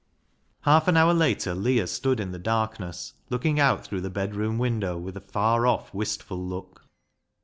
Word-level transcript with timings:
Half 0.61 0.87
an 0.87 0.97
hour 0.97 1.13
later 1.13 1.53
Leah 1.53 1.85
stood 1.85 2.19
in 2.19 2.31
the 2.31 2.39
darkness, 2.39 3.13
lookincf 3.29 3.59
out 3.59 3.83
throusfh 3.83 4.01
the 4.01 4.09
bedroom 4.09 4.57
window 4.57 4.97
with 4.97 5.13
46 5.13 5.25
BECKSIDE 5.27 5.27
LIGHTS 5.27 5.29
a 5.29 5.31
far 5.33 5.67
off 5.67 5.93
wistful 5.93 6.43
look. 6.43 6.85